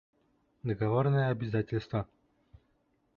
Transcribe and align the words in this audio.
Договорные 0.63 1.29
обязательства 1.29 2.07